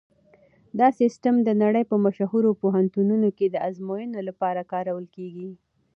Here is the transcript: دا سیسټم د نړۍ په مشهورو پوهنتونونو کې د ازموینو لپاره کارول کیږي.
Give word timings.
دا 0.79 0.87
سیسټم 0.99 1.35
د 1.43 1.49
نړۍ 1.63 1.83
په 1.91 1.95
مشهورو 2.05 2.49
پوهنتونونو 2.61 3.29
کې 3.37 3.47
د 3.49 3.55
ازموینو 3.67 4.19
لپاره 4.29 4.67
کارول 4.71 5.05
کیږي. 5.15 5.49